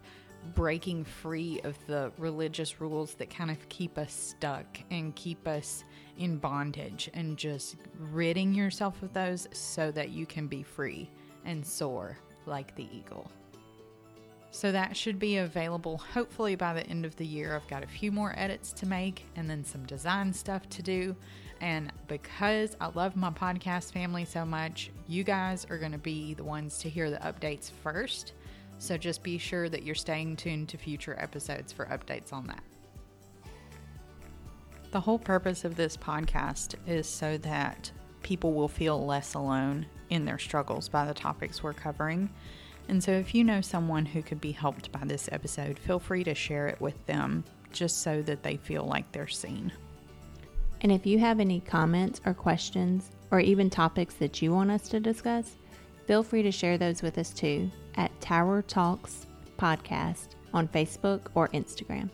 breaking 0.54 1.04
free 1.04 1.60
of 1.64 1.76
the 1.86 2.12
religious 2.16 2.80
rules 2.80 3.14
that 3.14 3.28
kind 3.30 3.50
of 3.50 3.68
keep 3.68 3.98
us 3.98 4.12
stuck 4.12 4.78
and 4.90 5.14
keep 5.16 5.46
us 5.46 5.84
in 6.16 6.38
bondage 6.38 7.10
and 7.14 7.36
just 7.36 7.76
ridding 7.98 8.54
yourself 8.54 9.02
of 9.02 9.12
those 9.12 9.48
so 9.52 9.90
that 9.90 10.10
you 10.10 10.26
can 10.26 10.46
be 10.46 10.62
free 10.62 11.10
and 11.44 11.64
soar 11.64 12.16
like 12.46 12.74
the 12.76 12.88
eagle. 12.92 13.30
So 14.52 14.72
that 14.72 14.96
should 14.96 15.18
be 15.18 15.38
available 15.38 15.98
hopefully 15.98 16.56
by 16.56 16.74
the 16.74 16.86
end 16.86 17.04
of 17.04 17.16
the 17.16 17.26
year. 17.26 17.54
I've 17.54 17.68
got 17.68 17.84
a 17.84 17.88
few 17.88 18.10
more 18.10 18.34
edits 18.36 18.72
to 18.74 18.86
make 18.86 19.24
and 19.36 19.48
then 19.48 19.64
some 19.64 19.86
design 19.86 20.32
stuff 20.32 20.68
to 20.70 20.82
do. 20.82 21.16
And 21.60 21.92
because 22.08 22.76
I 22.80 22.88
love 22.88 23.16
my 23.16 23.30
podcast 23.30 23.92
family 23.92 24.24
so 24.24 24.44
much, 24.44 24.90
you 25.06 25.24
guys 25.24 25.66
are 25.70 25.78
going 25.78 25.92
to 25.92 25.98
be 25.98 26.34
the 26.34 26.44
ones 26.44 26.78
to 26.78 26.88
hear 26.88 27.10
the 27.10 27.18
updates 27.18 27.70
first. 27.70 28.32
So 28.78 28.96
just 28.96 29.22
be 29.22 29.38
sure 29.38 29.68
that 29.68 29.82
you're 29.82 29.94
staying 29.94 30.36
tuned 30.36 30.70
to 30.70 30.78
future 30.78 31.14
episodes 31.18 31.72
for 31.72 31.84
updates 31.86 32.32
on 32.32 32.46
that. 32.46 32.62
The 34.90 35.00
whole 35.00 35.18
purpose 35.18 35.64
of 35.64 35.76
this 35.76 35.96
podcast 35.96 36.74
is 36.86 37.06
so 37.06 37.36
that 37.38 37.92
people 38.22 38.54
will 38.54 38.68
feel 38.68 39.06
less 39.06 39.34
alone 39.34 39.86
in 40.08 40.24
their 40.24 40.38
struggles 40.38 40.88
by 40.88 41.04
the 41.04 41.14
topics 41.14 41.62
we're 41.62 41.72
covering. 41.72 42.30
And 42.90 43.00
so, 43.00 43.12
if 43.12 43.36
you 43.36 43.44
know 43.44 43.60
someone 43.60 44.04
who 44.04 44.20
could 44.20 44.40
be 44.40 44.50
helped 44.50 44.90
by 44.90 45.02
this 45.04 45.28
episode, 45.30 45.78
feel 45.78 46.00
free 46.00 46.24
to 46.24 46.34
share 46.34 46.66
it 46.66 46.80
with 46.80 47.06
them 47.06 47.44
just 47.70 48.02
so 48.02 48.20
that 48.22 48.42
they 48.42 48.56
feel 48.56 48.84
like 48.84 49.12
they're 49.12 49.28
seen. 49.28 49.70
And 50.80 50.90
if 50.90 51.06
you 51.06 51.20
have 51.20 51.38
any 51.38 51.60
comments 51.60 52.20
or 52.26 52.34
questions, 52.34 53.12
or 53.30 53.38
even 53.38 53.70
topics 53.70 54.14
that 54.14 54.42
you 54.42 54.52
want 54.52 54.72
us 54.72 54.88
to 54.88 54.98
discuss, 54.98 55.54
feel 56.08 56.24
free 56.24 56.42
to 56.42 56.50
share 56.50 56.78
those 56.78 57.00
with 57.00 57.16
us 57.16 57.30
too 57.30 57.70
at 57.94 58.10
Tower 58.20 58.60
Talks 58.60 59.28
Podcast 59.56 60.30
on 60.52 60.66
Facebook 60.66 61.20
or 61.36 61.46
Instagram. 61.50 62.10